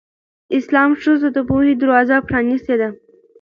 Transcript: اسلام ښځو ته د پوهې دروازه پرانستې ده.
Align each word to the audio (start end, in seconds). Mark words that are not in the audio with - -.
اسلام 0.57 0.91
ښځو 1.01 1.17
ته 1.21 1.29
د 1.35 1.37
پوهې 1.49 1.73
دروازه 1.81 2.15
پرانستې 2.29 2.75
ده. 2.81 2.89